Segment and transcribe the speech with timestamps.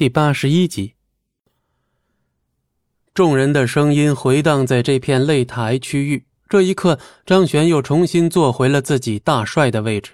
[0.00, 0.94] 第八十一集。
[3.12, 6.24] 众人的声音回荡在这片擂台区域。
[6.48, 10.12] 这一刻，张璇又重新坐回了自己大帅的位置。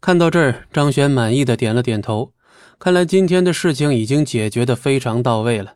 [0.00, 2.32] 看到这儿，张璇满意的点了点头。
[2.78, 5.74] 看来今天的事情已经解决的非常到位了。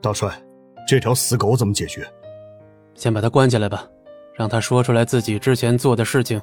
[0.00, 0.42] 大帅，
[0.88, 2.10] 这条死狗怎么解决？
[2.94, 3.86] 先把他关起来吧，
[4.34, 6.40] 让他说出来自己之前做的事情，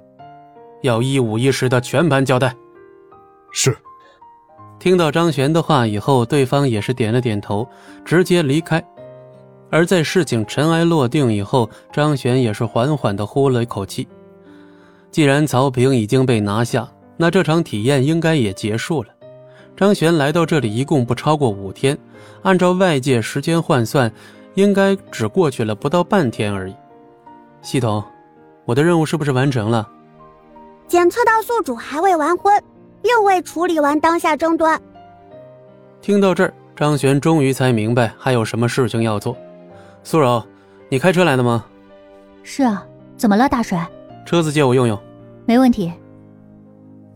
[0.83, 2.55] 要一五一十的全盘交代。
[3.51, 3.75] 是。
[4.79, 7.67] 听到张璇的话以后，对方也是点了点头，
[8.05, 8.83] 直接离开。
[9.69, 14.07] 而在事情尘埃落定以后，张璇也是缓缓的呼了一口气。
[15.11, 19.09] 既然曹平已经被拿下，那这场体验应该也结束了。
[19.75, 21.97] 张璇来到这里一共不超过五天，
[22.41, 24.11] 按照外界时间换算，
[24.55, 26.75] 应该只过去了不到半天而已。
[27.61, 28.03] 系统，
[28.65, 29.87] 我的任务是不是完成了？
[30.87, 32.61] 检测到宿主还未完婚，
[33.01, 34.79] 并未处理完当下争端。
[36.01, 39.35] 听到这儿，张璇终于才明白还有什么事情要做。
[40.03, 40.41] 苏柔，
[40.87, 41.65] 你开车来的吗？
[42.43, 42.85] 是啊，
[43.17, 43.85] 怎么了，大帅？
[44.25, 44.97] 车子借我用用。
[45.45, 45.91] 没问题。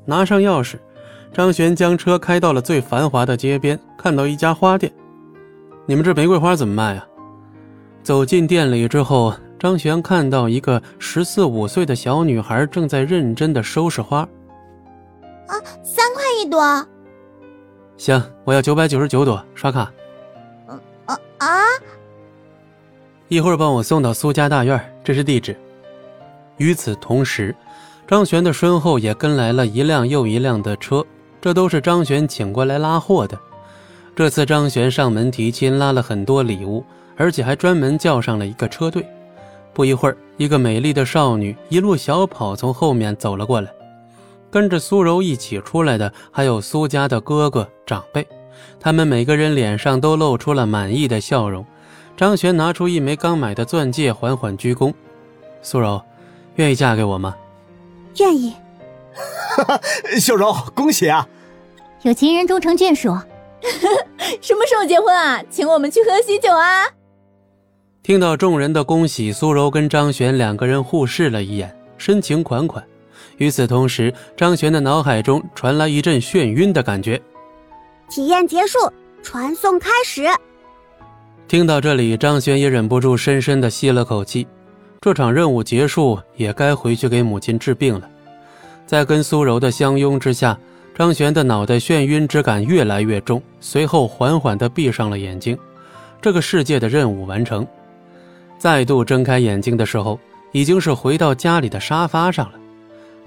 [0.05, 0.75] 拿上钥匙，
[1.31, 4.91] 张璇将车开到了最繁华的街边，看到一家花店。
[5.85, 7.07] 你们这玫瑰花怎么卖啊？
[8.03, 14.27] 走进店里之后，张璇看到一个十四五岁的小女孩正在认真的收拾花。
[15.53, 16.59] 啊，三块一朵。
[17.95, 19.91] 行，我要九百九十九朵，刷卡。
[20.67, 21.47] 嗯啊啊！
[23.27, 25.55] 一会儿帮我送到苏家大院，这是地址。
[26.57, 27.55] 与此同时，
[28.07, 31.05] 张璇的身后也跟来了一辆又一辆的车，
[31.39, 33.37] 这都是张璇请过来拉货的。
[34.15, 36.83] 这次张璇上门提亲，拉了很多礼物，
[37.15, 39.07] 而且还专门叫上了一个车队。
[39.71, 43.71] 不一会儿，一个美丽的少女一路小跑从后面走了过来，
[44.53, 48.27] 跟着苏柔一起出来的还有苏家的哥哥长辈，
[48.79, 51.65] 他们每个人脸上都露出了满意的笑容。
[52.15, 54.93] 张璇拿出一枚刚买的钻戒，缓缓鞠躬
[55.63, 55.99] ：“苏柔，
[56.57, 57.35] 愿意嫁给我吗
[58.19, 58.53] ？”“愿意。
[60.21, 61.27] ”“秀柔，恭喜啊
[62.03, 63.09] ！”“有情人终成眷属。
[64.39, 65.41] ”“什么时候结婚啊？
[65.49, 66.85] 请我们去喝喜酒啊！”
[68.03, 72.85] 听到众人的恭喜，苏柔跟张璇两个人互视了一眼，深情款款。
[73.37, 77.21] 与此同时，张璇的脑海中传来一阵眩晕的感觉。
[78.09, 78.77] 体验结束，
[79.21, 80.27] 传送开始。
[81.47, 84.47] 听到这里，张璇也忍不住深深的吸了口气。
[85.01, 88.09] 这场任务结束，也该回去给母亲治病了。
[88.85, 90.57] 在跟苏柔的相拥之下，
[90.95, 95.57] 张璇的脑袋眩晕之感越来越重，随后缓缓地闭上了眼睛。
[96.21, 97.67] 这个世界的任务完成。
[98.57, 100.17] 再度睁开眼睛的时候，
[100.53, 102.59] 已经是回到家里的沙发上了。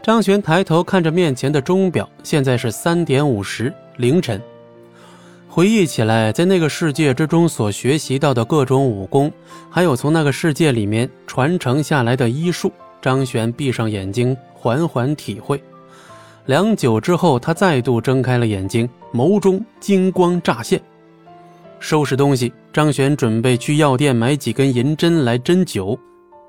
[0.06, 4.40] 张璇抬头看着面前的钟表，现在是三点五十，凌晨。
[5.48, 9.32] 回忆起来，在那个世界之中所学习到的各种武功，
[9.68, 12.70] 还有从那个世界里面传承下来的医术，
[13.02, 15.60] 张璇闭上眼睛，缓缓体会。
[16.44, 20.80] 良久之后，他再度睁开了眼睛，眸中金光乍现。
[21.80, 25.98] 收拾东西，张璇准备去药店买几根银针来针灸。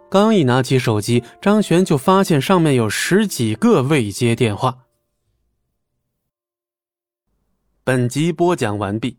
[0.10, 4.86] 刚一拿起手机，张璇就发现上面有十几个未接电话。
[7.84, 9.18] 本集播讲完毕，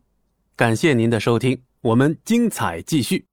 [0.57, 3.28] 感谢您的收听，我们精彩继续。